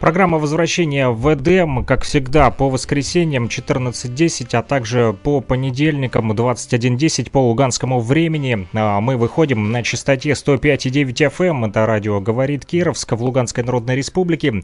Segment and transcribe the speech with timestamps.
[0.00, 7.46] Программа возвращения в Эдем, как всегда, по воскресеньям 14.10, а также по понедельникам 21.10 по
[7.46, 8.66] луганскому времени.
[8.72, 14.62] А, мы выходим на частоте 105.9 FM, это радио «Говорит Кировск» в Луганской Народной Республике,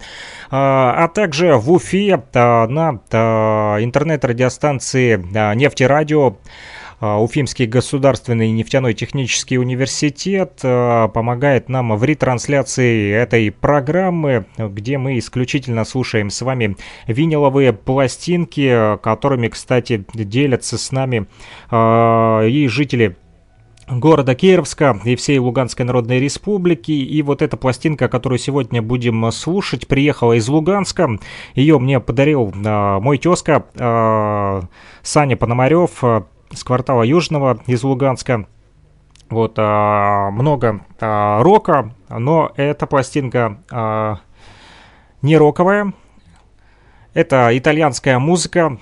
[0.50, 2.92] а, а также в Уфе а, на
[3.82, 5.22] интернет-радиостанции
[5.54, 6.28] «Нефтерадио».
[6.28, 6.36] А,
[7.00, 15.84] Уфимский государственный нефтяной технический университет а, помогает нам в ретрансляции этой программы, где мы исключительно
[15.84, 21.26] слушаем с вами виниловые пластинки, которыми, кстати, делятся с нами
[21.70, 23.16] а, и жители
[23.88, 26.92] города Кировска и всей Луганской Народной Республики.
[26.92, 31.18] И вот эта пластинка, которую сегодня будем слушать, приехала из Луганска.
[31.54, 34.62] Ее мне подарил э, мой тезка э,
[35.02, 36.02] Саня Пономарев,
[36.52, 38.46] с квартала Южного из Луганска.
[39.28, 44.18] Вот, а, много а, рока, но эта пластинка а,
[45.22, 45.92] не роковая.
[47.14, 48.78] Это итальянская музыка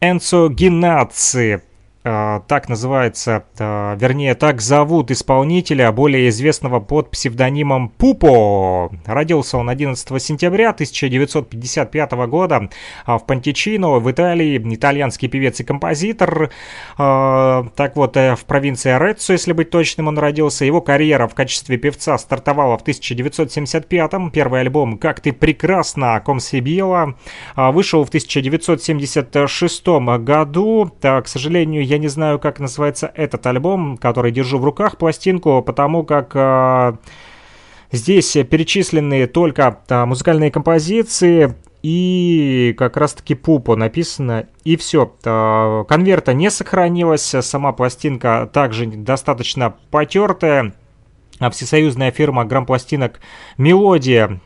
[0.00, 1.62] Энцо Геннаци.
[2.10, 8.90] А, так называется, а, вернее, так зовут исполнителя, более известного под псевдонимом Пупо.
[9.04, 12.70] Родился он 11 сентября 1955 года
[13.04, 16.50] а, в Пантичино, в Италии, итальянский певец и композитор.
[16.96, 20.64] Так вот, э, в провинции Ореццо, если быть точным, он родился.
[20.64, 24.30] Его карьера в качестве певца стартовала в 1975-м.
[24.30, 27.16] Первый альбом «Как ты прекрасна, Комсибила»
[27.56, 29.86] вышел в 1976
[30.18, 30.90] году.
[31.00, 36.04] К сожалению, я не знаю, как называется этот альбом, который держу в руках, пластинку, потому
[36.04, 36.32] как...
[36.34, 36.94] Э,
[37.90, 45.14] Здесь перечислены только а, музыкальные композиции и как раз-таки пупо написано, и все.
[45.24, 50.74] А, конверта не сохранилось, сама пластинка также достаточно потертая.
[51.40, 53.20] А всесоюзная фирма грампластинок
[53.58, 54.40] «Мелодия»,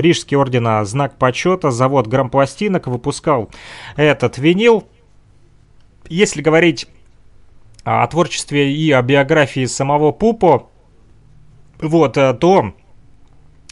[0.00, 3.50] Рижский ордена «Знак почета», завод грампластинок выпускал
[3.96, 4.84] этот винил
[6.08, 6.86] если говорить
[7.84, 10.68] о творчестве и о биографии самого Пупо,
[11.80, 12.74] вот, э, то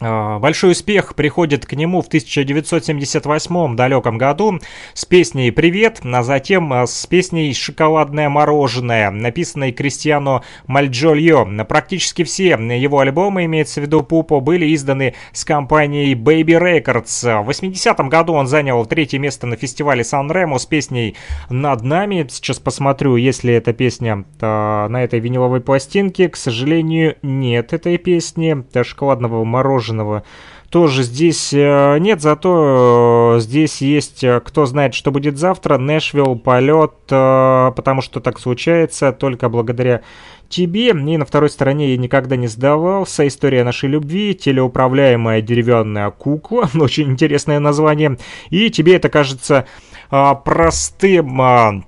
[0.03, 4.59] большой успех приходит к нему в 1978 далеком году
[4.95, 11.47] с песней «Привет», а затем а, с песней «Шоколадное мороженое», написанной Кристиано Мальджольо.
[11.65, 17.45] Практически все его альбомы, имеется в виду Пупо, были изданы с компанией Baby Records.
[17.45, 21.17] В 80-м году он занял третье место на фестивале Сан-Ремо с песней
[21.49, 22.27] «Над нами».
[22.29, 26.29] Сейчас посмотрю, есть ли эта песня на этой виниловой пластинке.
[26.29, 30.25] К сожалению, нет этой песни «Шоколадного мороженого» мороженого
[30.71, 36.35] тоже здесь э, нет, зато э, здесь есть э, «Кто знает, что будет завтра», «Нэшвилл»,
[36.37, 40.01] «Полет», потому что так случается только благодаря
[40.49, 40.89] тебе.
[40.89, 43.29] И на второй стороне я никогда не сдавался.
[43.29, 46.71] История нашей любви, телеуправляемая деревянная кукла.
[46.75, 48.17] Очень интересное название.
[48.49, 49.67] И тебе это кажется
[50.09, 51.85] простым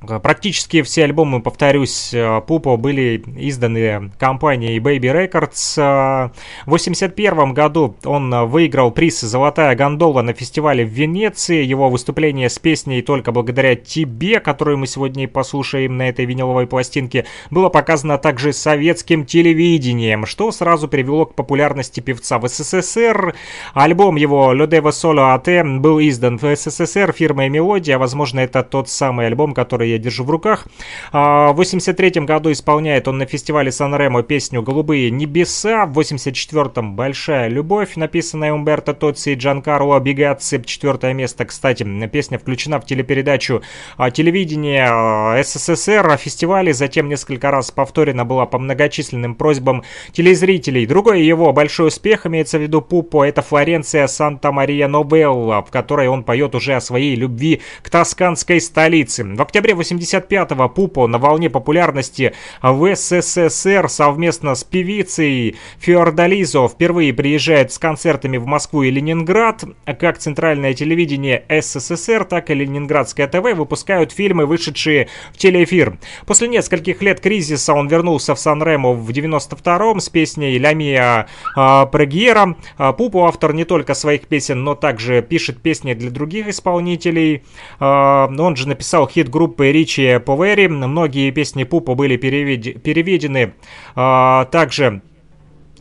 [0.00, 5.76] Практически все альбомы, повторюсь, э, Пупо были изданы компанией Baby Records.
[5.76, 11.62] В 1981 году он выиграл приз «Золотая гондола» на фестивале в Венеции.
[11.62, 17.26] Его выступление с песней «Только благодаря тебе», которую мы сегодня послушаем на этой виниловой пластинке,
[17.50, 23.34] было показано также советским телевидением, что сразу привело к популярности певца в СССР.
[23.74, 27.98] Альбом его «Le Devo Solo AT» был издан в СССР фирмой «Мелодия».
[27.98, 30.66] Возможно, это тот самый альбом, который я держу в руках.
[31.12, 35.86] А, в 83 году исполняет он на фестивале Сан-Ремо песню «Голубые небеса».
[35.86, 40.62] В 84-м «Большая любовь», написанная Умберто Тоци и Джанкарло Бигаци.
[40.64, 43.62] Четвертое место, кстати, песня включена в телепередачу
[43.96, 49.82] а, телевидения а, СССР о фестивале, затем несколько раз повторена была по многочисленным просьбам
[50.12, 50.86] телезрителей.
[50.86, 56.24] Другой его большой успех, имеется в виду Пупо, это Флоренция Санта-Мария Новелла, в которой он
[56.24, 59.24] поет уже о своей любви к тосканской столице.
[59.24, 67.72] В октябре 85-го Пупо на волне популярности в СССР совместно с певицей Фиордализо впервые приезжает
[67.72, 69.64] с концертами в Москву и Ленинград.
[69.98, 75.98] Как центральное телевидение СССР, так и Ленинградское ТВ выпускают фильмы, вышедшие в телеэфир.
[76.26, 82.56] После нескольких лет кризиса он вернулся в Сан-Ремо в 92-м с песней «Ля Мия Прегьера».
[82.96, 87.42] Пупо автор не только своих песен, но также пишет песни для других исполнителей.
[87.78, 90.68] А, он же написал хит группы Ричи Повери.
[90.68, 92.82] Многие песни Пупа были перевед...
[92.82, 93.54] переведены
[93.94, 95.02] а, также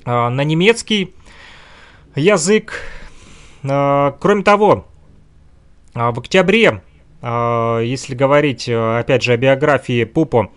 [0.05, 1.13] а, на немецкий
[2.15, 2.81] язык.
[3.63, 4.85] А, кроме того,
[5.93, 6.81] а, в октябре,
[7.21, 10.51] а, если говорить опять же о биографии Пупо,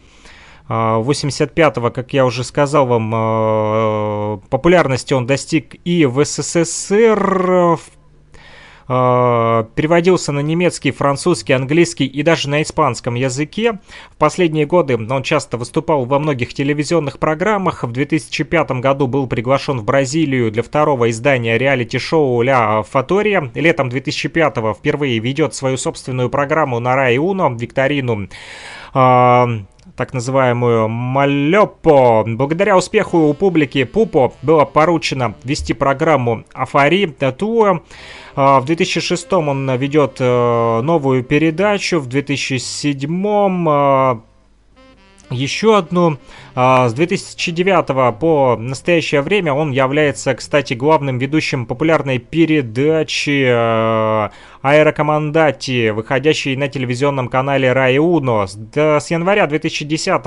[0.69, 7.81] 85-го, как я уже сказал вам, популярности он достиг и в СССР, в
[8.89, 13.79] э, переводился на немецкий, французский, английский и даже на испанском языке.
[14.11, 17.85] В последние годы он часто выступал во многих телевизионных программах.
[17.85, 23.51] В 2005 году был приглашен в Бразилию для второго издания реалити-шоу «Ля Фатория».
[23.55, 28.29] Летом 2005 впервые ведет свою собственную программу на Рай Уно, викторину
[28.95, 29.47] э,
[29.97, 32.25] так называемую Малепо.
[32.27, 37.83] Благодаря успеху у публики Пупо было поручено вести программу Афари Туа.
[38.35, 44.21] А, в 2006 он ведет э, новую передачу, в 2007 а,
[45.31, 46.19] еще одну.
[46.55, 53.49] А, с 2009 по настоящее время он является, кстати, главным ведущим популярной передачи
[54.63, 58.47] Аэрокомандати, выходящей на телевизионном канале Рай Уно.
[58.47, 60.23] С, января 2010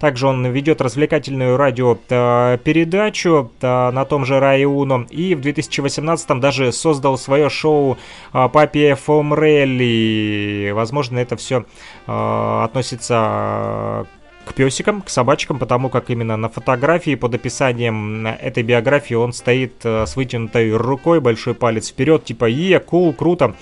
[0.00, 5.06] также он ведет развлекательную радиопередачу на том же Рай Уно.
[5.10, 7.96] И в 2018 даже создал свое шоу
[8.32, 10.72] Папи Фомрелли.
[10.74, 11.64] Возможно, это все
[12.06, 14.06] относится
[14.44, 19.84] к песикам, к собачкам, потому как именно на фотографии под описанием этой биографии он стоит
[19.84, 23.54] э, с вытянутой рукой, большой палец вперед, типа «Е, кул, круто»,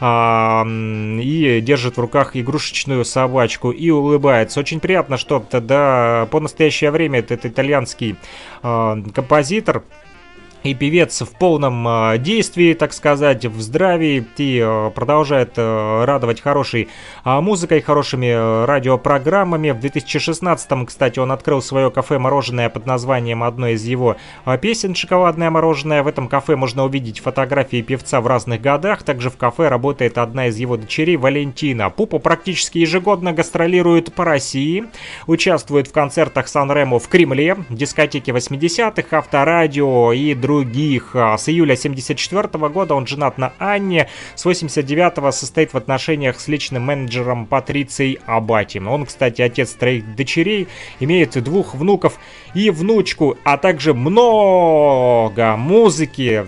[0.00, 4.60] а, и держит в руках игрушечную собачку и улыбается.
[4.60, 8.16] Очень приятно, что тогда по настоящее время этот итальянский
[8.62, 9.84] а, композитор,
[10.62, 16.40] и певец в полном э, действии, так сказать, в здравии и э, продолжает э, радовать
[16.40, 16.88] хорошей
[17.24, 19.70] музыкой, хорошими радиопрограммами.
[19.70, 24.16] В 2016-м, кстати, он открыл свое кафе-мороженое под названием одной из его
[24.60, 26.02] песен «Шоколадное мороженое».
[26.02, 29.02] В этом кафе можно увидеть фотографии певца в разных годах.
[29.02, 31.90] Также в кафе работает одна из его дочерей Валентина.
[31.90, 34.84] Пупа практически ежегодно гастролирует по России,
[35.26, 41.10] участвует в концертах Сан-Ремо в Кремле, дискотеке 80-х, авторадио и других других.
[41.14, 46.48] А с июля 74 года он женат на Анне, с 89 состоит в отношениях с
[46.48, 48.78] личным менеджером Патрицией Абати.
[48.78, 50.68] Он, кстати, отец троих дочерей,
[51.00, 52.18] имеет двух внуков
[52.54, 56.46] и внучку, а также много музыки.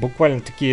[0.00, 0.72] Буквально-таки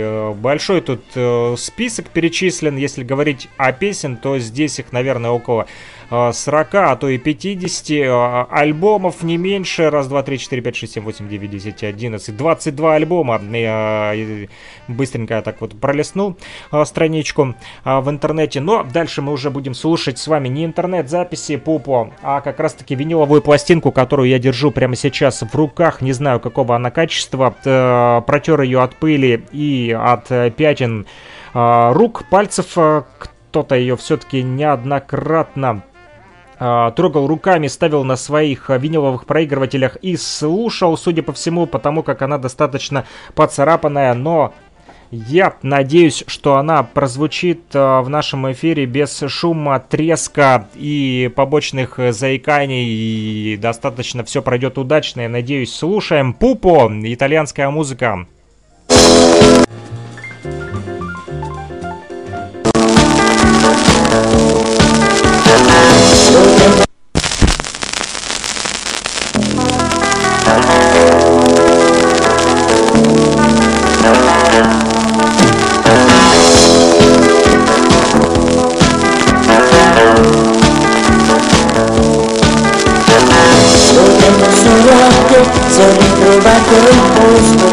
[0.00, 2.76] э, большой тут э, список перечислен.
[2.76, 5.66] Если говорить о песен, то здесь их, наверное, около
[6.10, 9.90] 40, а то и 50 а, альбомов, не меньше.
[9.90, 12.36] Раз, два, три, четыре, пять, шесть, семь, восемь, девять, десять, одиннадцать.
[12.36, 13.40] 22 альбома.
[13.52, 14.14] Я
[14.88, 16.36] быстренько так вот пролистнул
[16.84, 18.60] страничку в интернете.
[18.60, 23.42] Но дальше мы уже будем слушать с вами не интернет-записи Пупо, а как раз-таки виниловую
[23.42, 26.00] пластинку, которую я держу прямо сейчас в руках.
[26.00, 27.54] Не знаю, какого она качества.
[28.26, 31.06] Протер ее от пыли и от э, пятен
[31.54, 32.76] рук, пальцев.
[33.18, 35.84] Кто-то ее все-таки неоднократно
[36.58, 42.22] трогал руками, ставил на своих а, виниловых проигрывателях и слушал, судя по всему, потому как
[42.22, 44.52] она достаточно поцарапанная, но
[45.10, 52.86] Я надеюсь, что она прозвучит э, в нашем эфире без шума, треска и побочных заиканий.
[52.86, 55.20] И достаточно все пройдет удачно.
[55.20, 58.26] Я надеюсь, слушаем Пупо, итальянская музыка.
[86.78, 87.66] quel posto.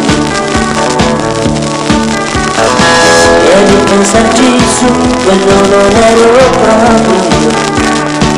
[3.43, 4.88] E di pensarci su,
[5.24, 7.51] quello non ero proprio io.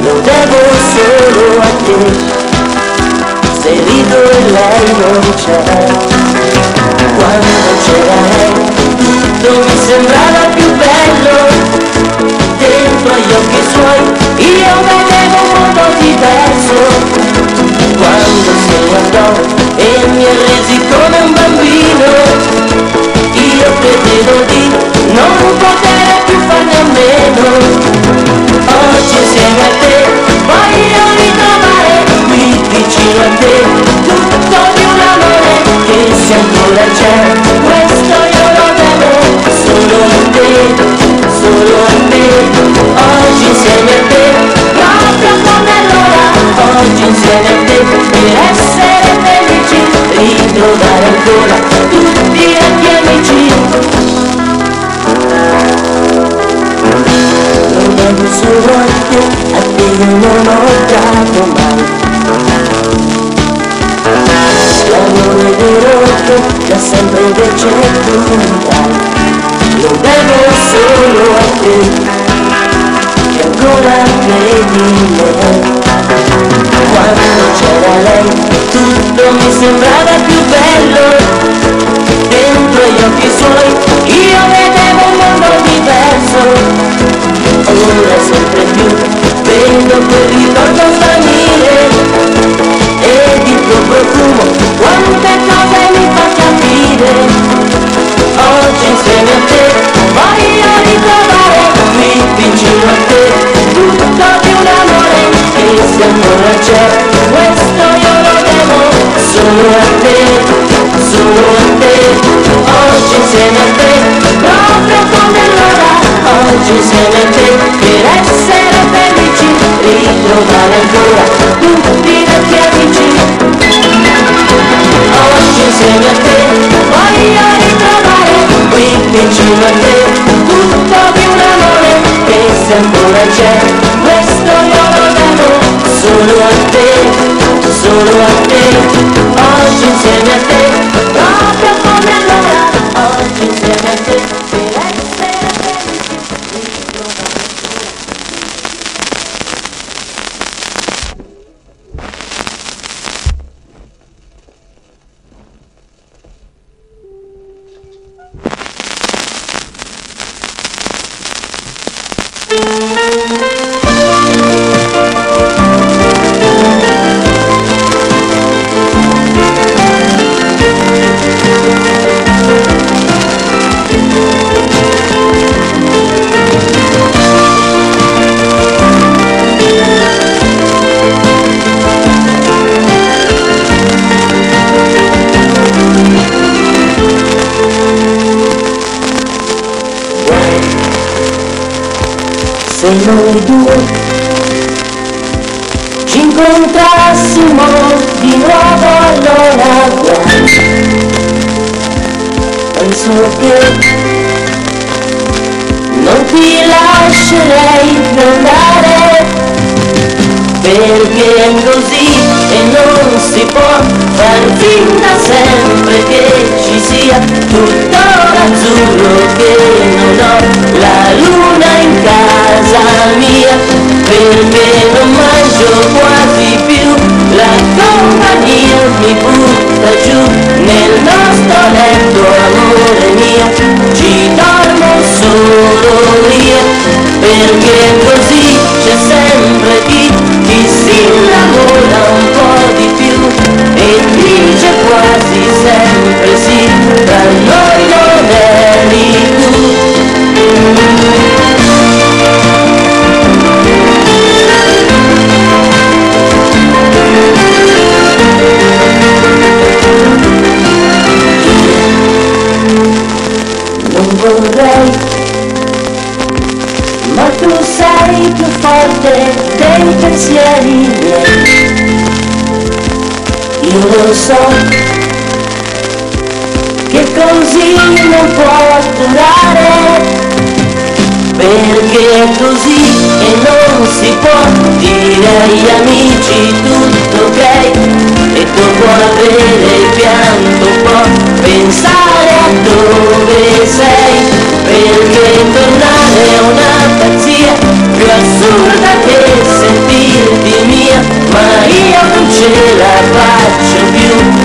[0.04, 0.60] Lo devo
[0.92, 2.00] solo a te.
[3.62, 5.60] Se rido e lei non c'è.
[7.16, 8.54] Quando c'erai
[8.98, 11.38] tutto mi sembrava più bello.
[12.58, 14.04] Dentro agli occhi suoi
[14.46, 16.78] io vedevo un mondo diverso.
[17.98, 22.08] Quando sei andato e mi arresi come un bambino.
[23.34, 24.64] Io credevo di
[25.12, 27.48] non poter più farne a meno.
[28.64, 29.96] Oggi insieme a te
[30.48, 31.96] voglio ritrovare
[32.28, 33.56] qui vicino a te
[34.08, 35.56] tutto di un amore
[35.88, 37.16] che se ancora c'è.
[37.68, 39.12] Questo io lo devo
[39.64, 40.50] solo a te,
[41.40, 42.26] solo a te.
[42.96, 44.24] Oggi insieme a te,
[44.80, 46.24] proprio come allora,
[46.80, 48.63] oggi insieme a te
[50.26, 51.56] ritrovare ancora
[51.90, 53.42] tutti e gli amici.
[57.74, 61.82] Non è un solo occhio a te non ho dato mai.
[64.90, 66.36] L'amore di rotto
[66.68, 67.68] da sempre invece
[68.06, 68.53] tu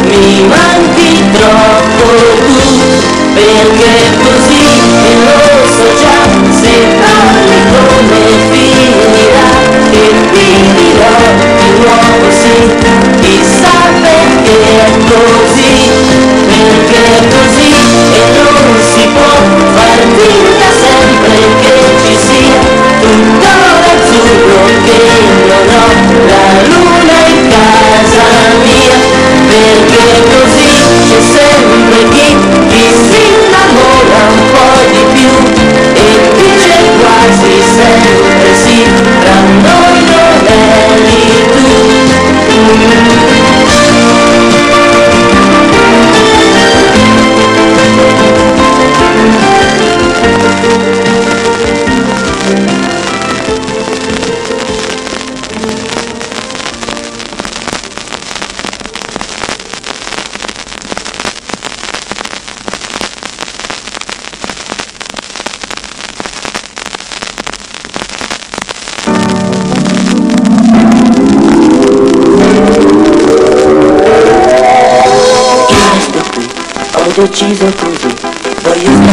[0.08, 1.27] mi mantilla.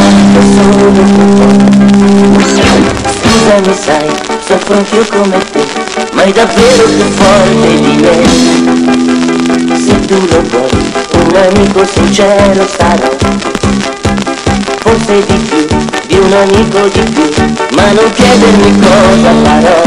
[0.05, 0.91] Stare solo.
[3.21, 4.09] Scusami sai,
[4.45, 5.63] soffro anch'io come te,
[6.13, 8.15] ma è davvero più forte di me.
[9.77, 10.69] Se tu lo vuoi,
[11.13, 13.09] un amico sincero sarò,
[14.79, 15.65] forse di più,
[16.07, 17.27] di un amico di più,
[17.75, 19.81] ma non chiedermi cosa farò.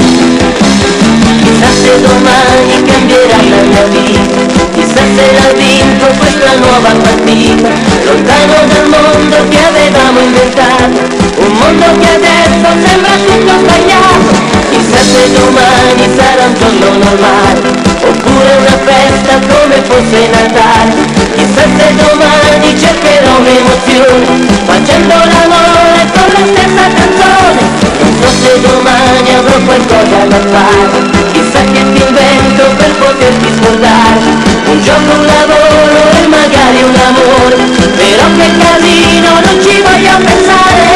[1.42, 4.57] Chissà se domani cambierà la mia vita,
[4.94, 7.68] se la vinco questa nuova partita,
[8.04, 10.98] lontano dal mondo che avevamo inventato,
[11.36, 14.32] un mondo che adesso sembra tutto sbagliato,
[14.70, 17.68] chissà se domani sarà un giorno normale,
[18.00, 20.94] oppure una festa come fosse Natale,
[21.36, 27.60] chissà se domani cercherò un'emozione, facendo l'amore con la stessa canzone,
[28.00, 34.47] non so se domani avrò qualcosa da fare, chissà che ti invento per poterti scordare,
[34.70, 37.56] un gioco, un lavoro e magari un amore,
[37.96, 40.86] però che casino non ci voglio pensare.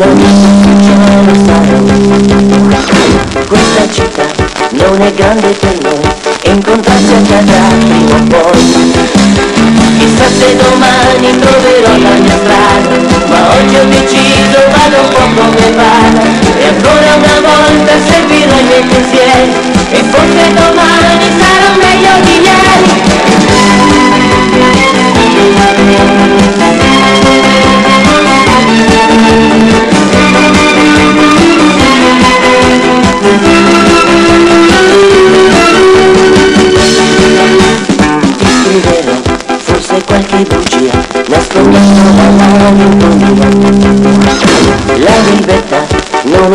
[0.00, 0.28] Amico
[0.62, 1.78] sincero sarò.
[3.48, 4.26] Questa città
[4.70, 6.00] non è grande per noi,
[6.42, 8.62] e incontrarci accadrà prima o poi.
[9.98, 12.96] Chissà se domani troverò la mia strada,
[13.28, 13.87] ma oggi ho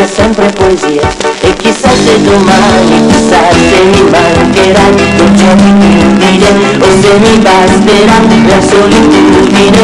[0.04, 1.08] non è sempre poesia
[1.39, 8.62] e chissà se domani chissà se mi mancherà dolce abitudine o se mi basterà la
[8.62, 9.82] solitudine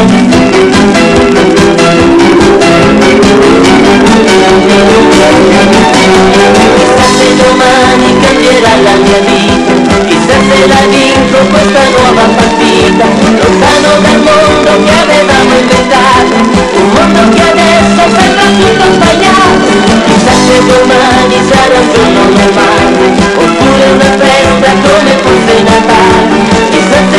[6.76, 11.09] chissà se domani cambierà la mia vita chissà se la vinco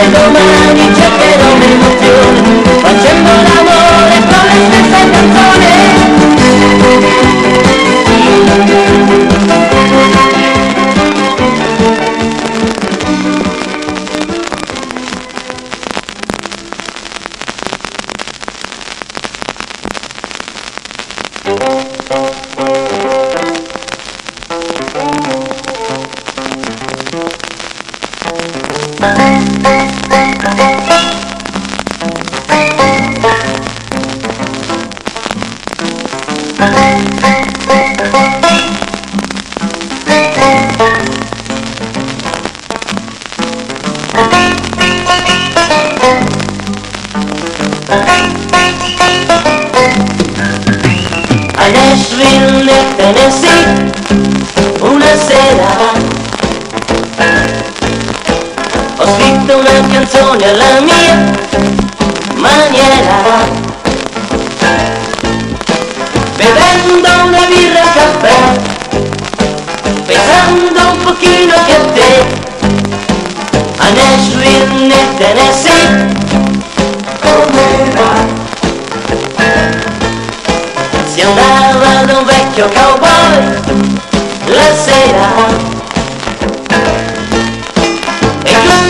[0.10, 1.01] domani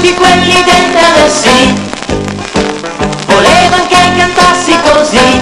[0.01, 1.73] tutti quelli del Tennessee.
[3.27, 5.41] Volevano che cantassi così.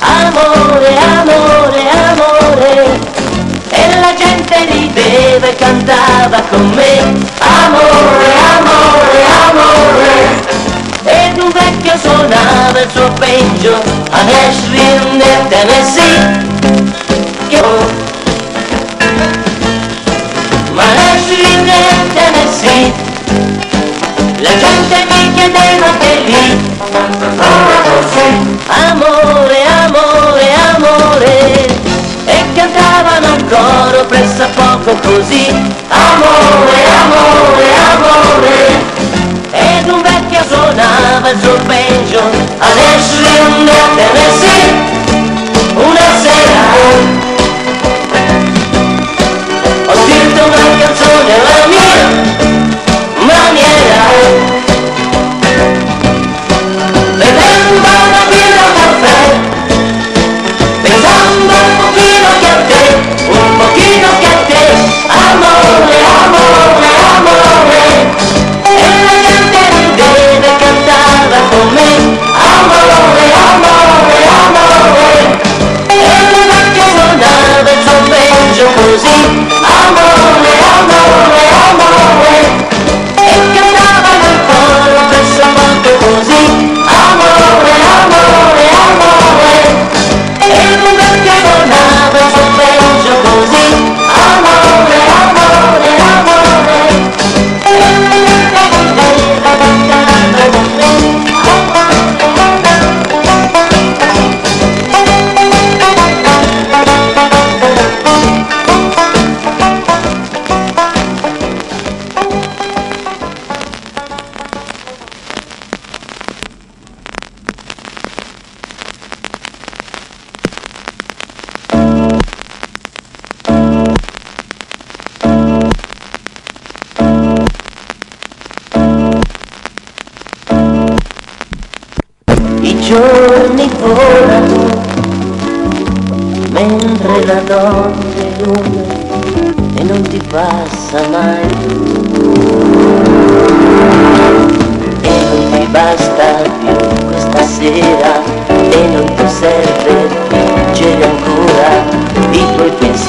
[0.00, 3.00] Amore, amore, amore.
[3.68, 6.98] E la gente rideva e cantava con me.
[7.38, 10.46] Amore, amore, amore.
[11.04, 13.78] Ed un vecchio suonava il suo peggio?
[14.10, 16.57] A Nashville nel Tennessee
[33.98, 35.48] un coro presso poco così.
[35.88, 38.56] Amore, amore, amore.
[39.50, 42.20] Ed un vecchio suonava il suo peggio.
[42.58, 44.72] A Nashville nel Tennessee
[45.74, 46.62] una sera.
[49.86, 52.06] Ho scritto una canzone alla mia
[53.26, 54.57] maniera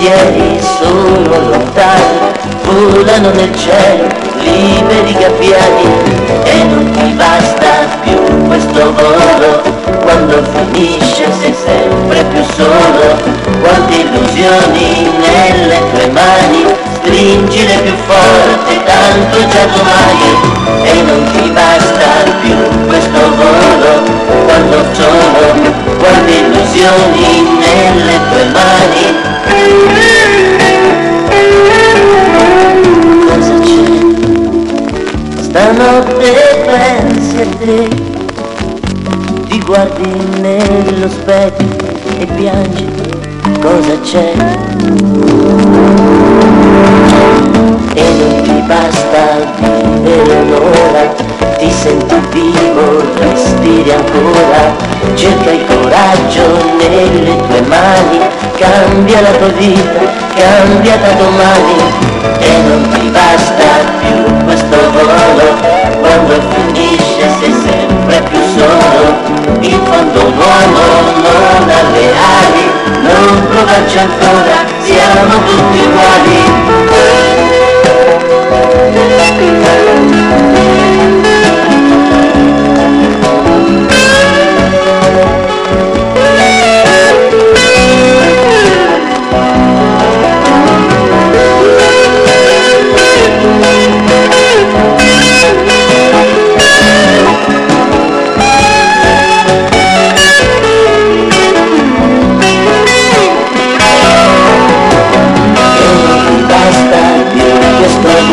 [0.10, 2.20] pensieri sono lontani,
[2.64, 4.08] volano nel cielo,
[4.40, 5.84] liberi gabbiani
[6.44, 9.78] e non ti basta più questo volo.
[10.02, 19.48] Quando finisce sei sempre più solo quante illusioni nelle tue mani stringile più forte tanto
[19.48, 24.18] già domani e non ti basta più questo volo.
[24.46, 27.28] Quando sono quante illusioni
[27.60, 29.06] nelle tue mani.
[33.28, 33.88] Cosa c'è?
[35.42, 36.32] Stanotte
[36.66, 37.78] pensi a te
[39.48, 41.68] ti guardi nello specchio
[42.20, 42.88] e piangi,
[43.60, 44.34] cosa c'è?
[47.94, 49.22] E non ti basta
[49.58, 51.14] vivere un'ora,
[51.58, 56.42] ti senti vivo, respiri ancora, cerca il coraggio
[56.78, 58.20] nelle tue mani,
[58.58, 60.00] cambia la tua vita,
[60.36, 61.76] cambia da domani,
[62.40, 63.64] e non ti basta
[64.00, 65.58] più questo volo,
[66.00, 69.18] quando finisce sei sempre più solo,
[69.62, 70.82] in fondo un uomo
[71.16, 72.08] non ha le
[72.42, 72.66] ali,
[73.02, 76.60] non provarci ancora, siamo tutti uguali.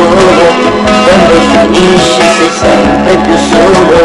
[0.08, 0.48] coloro
[1.04, 3.98] quando finisci sei sempre più solo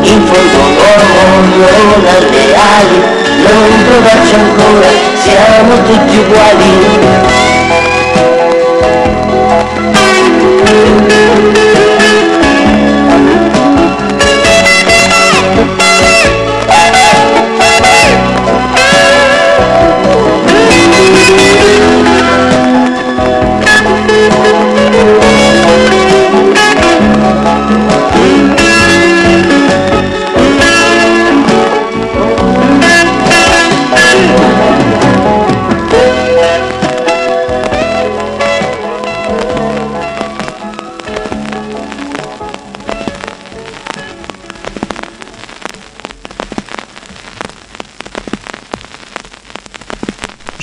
[0.00, 1.16] in fondo l'uomo
[1.60, 2.98] non ha le ali
[3.44, 4.90] non provarci ancora
[5.22, 6.70] siamo tutti uguali.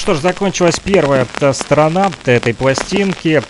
[0.10, 3.44] Что ж, закончилась первая сторона этой пластинки.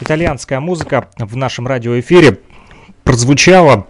[0.00, 2.40] Итальянская музыка в нашем радиоэфире
[3.04, 3.86] прозвучала.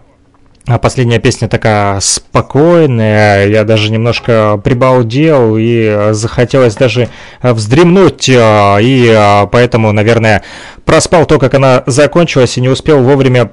[0.66, 7.08] А последняя песня такая спокойная, я даже немножко прибалдел и захотелось даже
[7.40, 10.42] вздремнуть, и поэтому, наверное,
[10.84, 13.50] проспал то, как она закончилась и не успел вовремя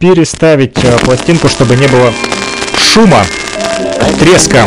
[0.00, 2.12] переставить пластинку, чтобы не было
[2.76, 3.22] шума,
[4.18, 4.64] треска.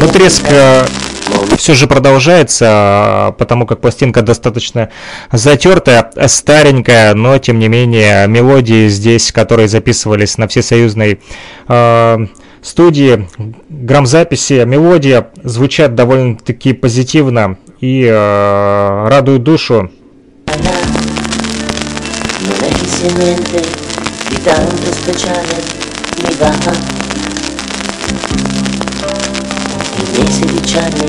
[0.00, 0.44] Но треск
[1.56, 4.90] все же продолжается, потому как пластинка достаточно
[5.30, 11.20] затертая, старенькая, но тем не менее мелодии здесь, которые записывались на всесоюзной
[11.68, 12.18] э,
[12.62, 13.28] студии,
[13.68, 19.90] грамзаписи, мелодия звучат довольно-таки позитивно и э, радуют душу.
[26.24, 26.91] miei
[30.62, 31.08] 16 anni,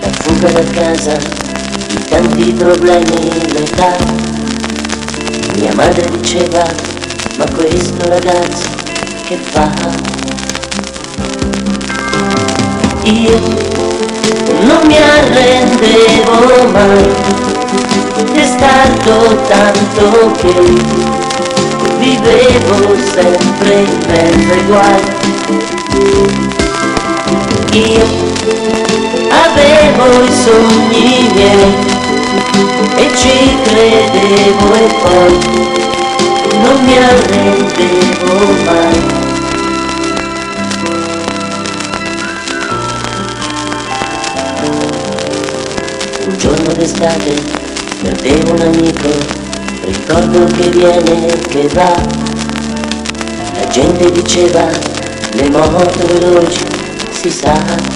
[0.00, 3.96] la fuga da casa, i tanti problemi, l'età.
[5.56, 6.62] Mia madre diceva,
[7.38, 8.68] ma questo ragazzo
[9.26, 9.70] che fa?
[13.04, 13.38] Io
[14.62, 17.14] non mi arrendevo mai,
[18.34, 20.54] è stato tanto che
[21.98, 25.24] vivevo sempre in mezzo ai guai
[27.74, 28.63] io
[29.54, 31.74] avevo i sogni miei
[32.96, 35.38] e ci credevo e poi
[36.60, 39.22] non mi arrendevo mai.
[46.26, 47.34] Un giorno d'estate
[48.02, 49.08] perdevo un amico,
[49.84, 51.94] ricordo che viene e che va.
[53.58, 54.66] La gente diceva
[55.32, 56.64] le moto veloci
[57.10, 57.93] si sa.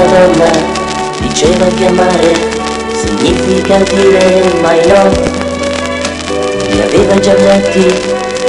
[0.00, 0.50] Mia donna
[1.20, 2.32] diceva che amare
[2.92, 5.10] significa dire mai no.
[6.70, 7.86] Mi aveva già letti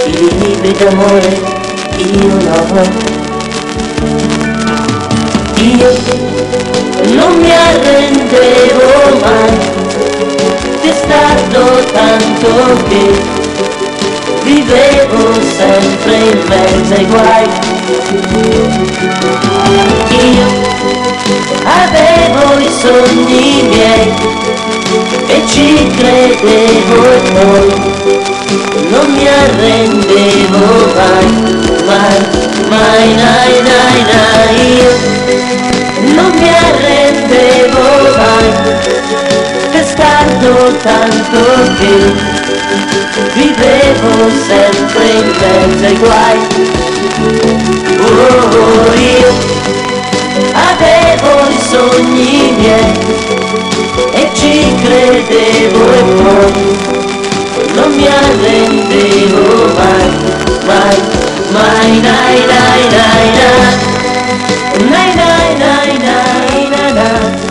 [0.06, 1.42] i libri d'amore,
[1.98, 3.10] io no.
[5.62, 5.92] Io
[7.14, 9.58] non mi arrendevo mai,
[10.82, 12.50] c'è stato tanto
[12.88, 13.04] che
[14.44, 17.50] vivevo sempre in mezzo ai guai.
[22.82, 24.14] Sogni miei
[25.28, 27.02] e ci credevo
[27.34, 27.70] poi
[28.90, 31.30] non mi arrendevo mai,
[31.86, 32.20] mai,
[32.70, 34.60] mai, mai, mai, mai,
[36.16, 37.86] non mi arrendevo
[38.18, 38.50] mai,
[39.84, 41.42] stato tanto
[41.78, 41.96] che
[43.34, 46.40] vivevo sempre in mezzo ai guai.
[48.00, 49.71] Oh, io
[50.54, 53.00] avevo i sogni miei
[54.14, 56.78] e ci credevo e poi
[57.74, 60.18] non mi arrendevo mai,
[60.66, 60.98] mai,
[61.52, 63.80] mai, nai, nai, nai, nai,
[64.90, 67.51] nai, nai, nai, nai, nai, nai.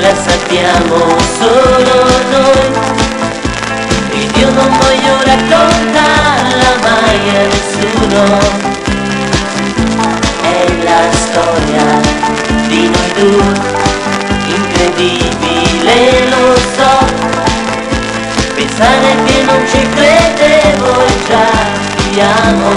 [0.00, 0.98] la sappiamo
[1.38, 1.96] solo
[2.30, 2.68] noi.
[4.10, 8.22] Ed io non voglio raccontarla mai a nessuno.
[10.42, 11.86] È la storia
[12.68, 13.74] di noi due
[14.48, 16.92] incredibile lo so
[18.54, 21.48] pensare che non ci credevo e già
[21.96, 22.70] viviamo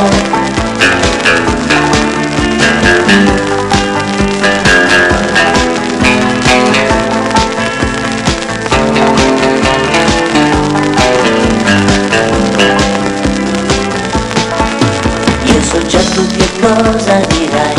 [16.73, 17.73] cosa dirai?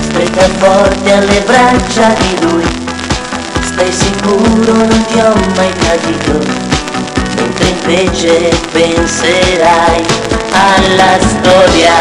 [0.00, 2.64] Stretta forte alle braccia di lui.
[3.60, 6.38] Stai sicuro non ti ho mai tradito.
[7.36, 10.04] Mentre invece penserai
[10.52, 11.94] alla storia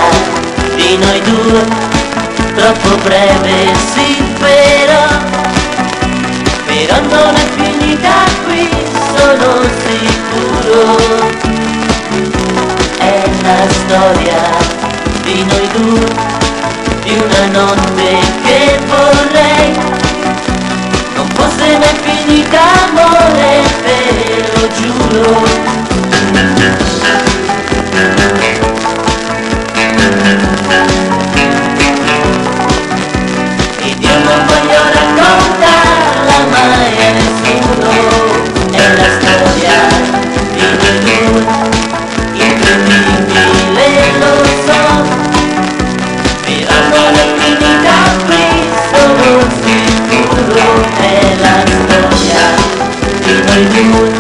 [0.76, 1.94] di noi due.
[2.56, 5.08] Troppo breve sì però
[6.66, 8.70] Però non è finita qui
[9.16, 10.98] sono sicuro.
[12.98, 13.24] È
[13.86, 14.75] storia
[15.26, 16.06] di noi due
[17.04, 19.74] Di una notte che vorrei.
[21.16, 25.44] Non fosse mai finita amore Ve lo giuro.
[33.80, 37.25] Ed io non voglio raccontarla mai
[53.86, 54.15] you.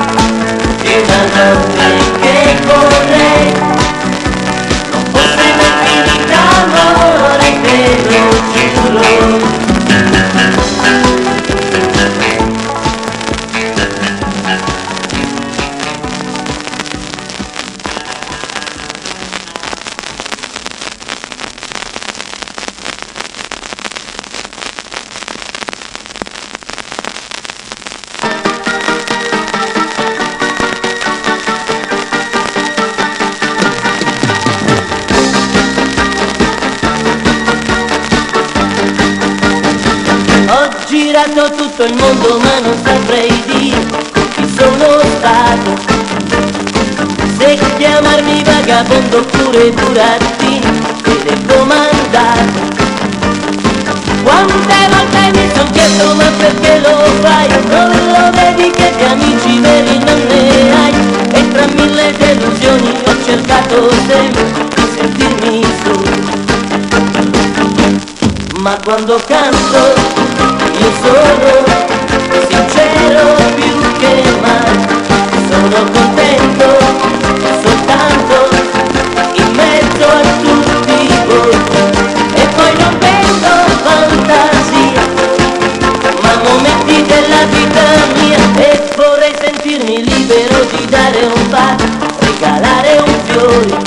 [93.46, 93.78] Fiore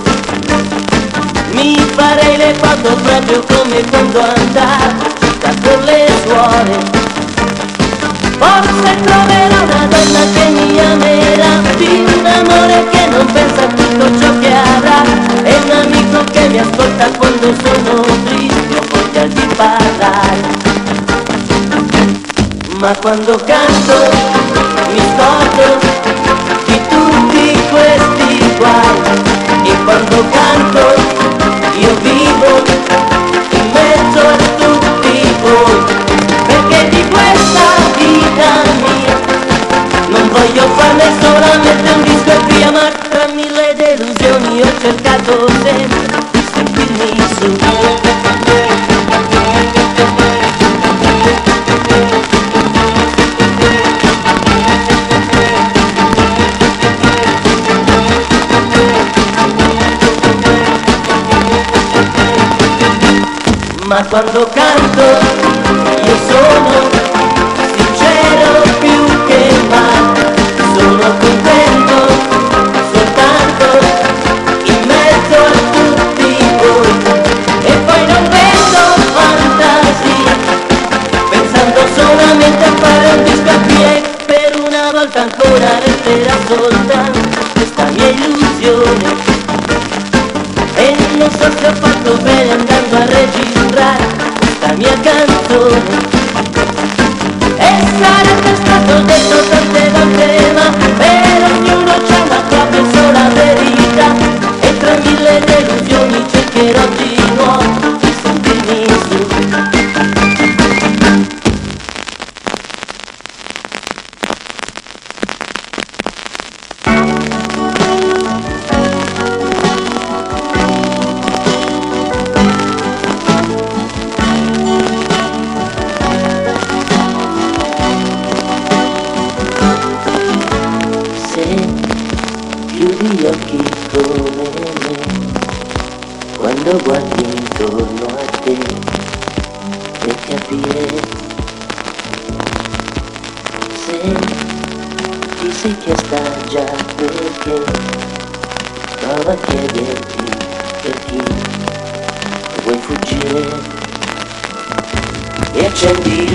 [1.53, 7.07] mi farei le foto proprio come quando andavo città con le suore.
[8.39, 14.21] Forse troverò una donna che mi amerà Di un amore che non pensa a tutto
[14.21, 15.03] ciò che avrà.
[15.43, 20.67] E un amico che mi ascolta quando sono triste Ho voglia di parlare.
[22.79, 24.11] Ma quando canto
[24.93, 26.28] mi scordo
[29.99, 30.79] quando canto
[31.77, 32.63] io vivo
[33.51, 35.85] in mezzo a tutti voi.
[36.47, 39.19] Perché di questa vita mia
[40.09, 45.58] non voglio farne solamente un disco e via ma tra mille delusioni ho cercato
[64.05, 65.48] cuando canto.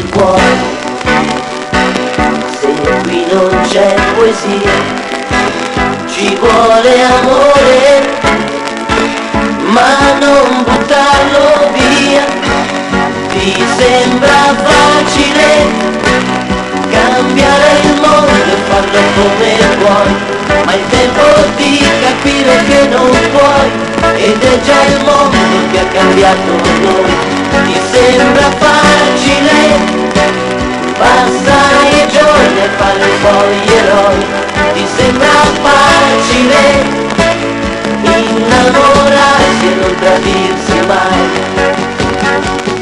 [0.04, 0.12] Il
[2.60, 2.72] se
[3.04, 4.72] qui non c'è poesia,
[6.08, 8.01] ci vuole amore,
[9.68, 12.26] ma non buttarlo via.
[13.30, 15.91] Ti sembra facile
[16.91, 20.32] cambiare il mondo e farlo come vuoi,
[20.66, 21.24] ma il tempo
[21.56, 23.70] di capire che non puoi,
[24.16, 25.38] ed è già il mondo
[25.72, 26.51] che ha cambiato
[26.82, 27.34] noi.
[27.66, 29.58] Ti sembra facile
[30.97, 34.26] Passare i giorni e fare poi gli eroi
[34.74, 35.28] Ti sembra
[35.62, 36.62] facile
[38.04, 42.72] Innamorarsi e non tradirsi mai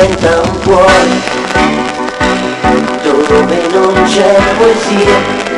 [0.00, 1.08] inventa un cuore
[3.02, 5.48] dove non c'è poesia.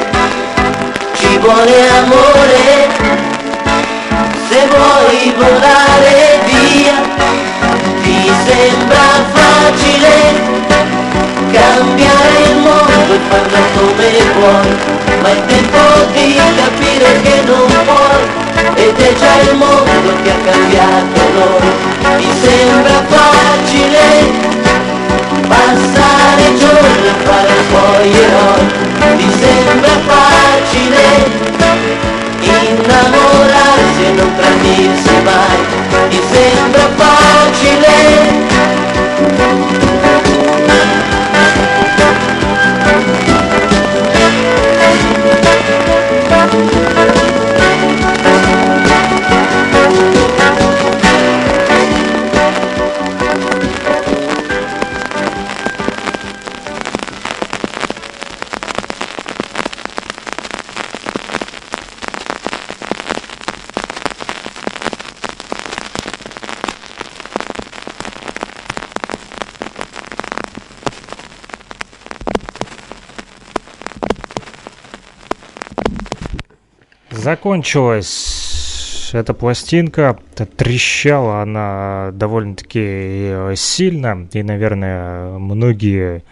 [1.15, 2.91] Ci vuole amore
[4.49, 6.95] se vuoi volare via
[8.03, 10.11] Ti sembra facile
[11.53, 14.92] cambiare il mondo e farlo come vuoi,
[15.33, 15.79] è tempo
[16.13, 18.23] di capire che non puoi,
[18.75, 21.71] ed è già il mondo che ha cambiato noi.
[22.19, 24.05] Ti sembra facile
[25.49, 28.65] passare giorni e fare poi eroi,
[29.17, 31.51] ti sembra facile
[32.43, 35.59] innamorarsi e non tradirsi mai,
[36.09, 38.82] ti sembra facile
[77.43, 80.17] Закончилась эта пластинка,
[80.57, 86.23] трещала она довольно-таки э, сильно, и, наверное, многие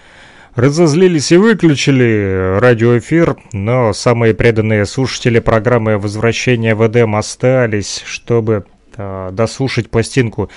[0.54, 8.64] разозлились и выключили радиоэфир, но самые преданные слушатели программы «Возвращение в Эдем» остались, чтобы
[8.96, 10.48] э, дослушать пластинку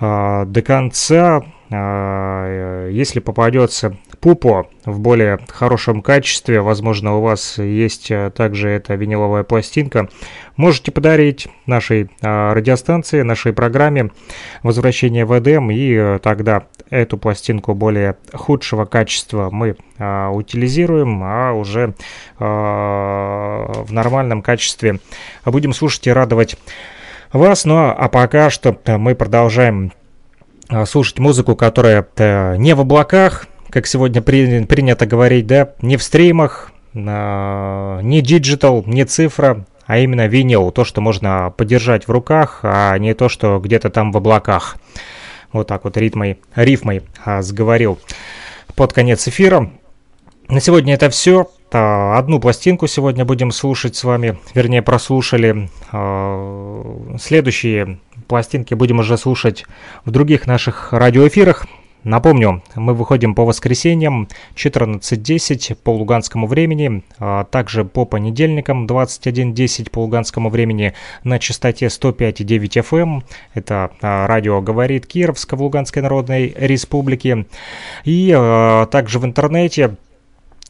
[0.00, 1.42] э, до конца.
[1.72, 8.94] Э, Если попадется Пупо в более хорошем качестве, возможно, у вас есть э, также эта
[8.94, 10.08] виниловая пластинка,
[10.56, 14.12] можете подарить нашей э, радиостанции, нашей программе
[14.62, 21.52] «Возвращение в Эдем», и э, тогда эту пластинку более худшего качества мы э, утилизируем, а
[21.52, 21.94] уже
[22.38, 25.00] в нормальном качестве
[25.44, 26.56] будем слушать и радовать
[27.32, 27.64] вас.
[27.64, 30.01] Ну а пока что мы продолжаем а,
[30.86, 36.02] слушать музыку, которая э, не в облаках, как сегодня при- принято говорить, да, не в
[36.02, 42.60] стримах, а, не digital, не цифра, а именно винил, то, что можно подержать в руках,
[42.62, 44.76] а не то, что где-то там в облаках.
[45.52, 47.98] Вот так вот ритмой, рифмой а, сговорил
[48.74, 49.70] под конец эфира.
[50.48, 51.50] На сегодня это все.
[51.74, 55.68] А, одну пластинку сегодня будем слушать с вами, вернее, прослушали.
[55.90, 57.98] А, следующие
[58.28, 59.64] пластинки будем уже слушать
[60.04, 61.66] в других наших радиоэфирах.
[62.04, 70.00] Напомню, мы выходим по воскресеньям 14.10 по луганскому времени, а также по понедельникам 21.10 по
[70.00, 73.02] луганскому времени на частоте 105.9 FM.
[73.02, 73.24] Эм.
[73.54, 77.46] Это а, радио «Говорит Кировск» в Луганской Народной Республике.
[78.04, 79.96] И а, также в интернете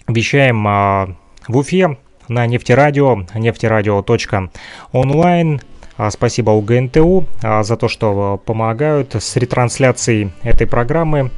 [0.08, 1.14] вещаем а,
[1.48, 1.96] в Уфе
[2.28, 5.60] на нефтерадио, нефтерадио.онлайн,
[5.96, 11.30] а, спасибо УГНТУ а, за то, что помогают с ретрансляцией этой программы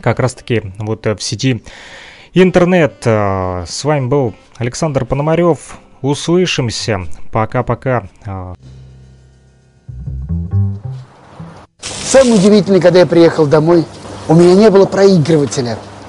[0.00, 1.62] как раз-таки вот в сети
[2.34, 2.94] интернет.
[3.04, 5.76] С вами был Александр Пономарев.
[6.00, 7.02] Услышимся.
[7.30, 8.08] Пока-пока.
[11.78, 13.84] Самое удивительное, когда я приехал домой,
[14.26, 15.76] у меня не было проигрывателя.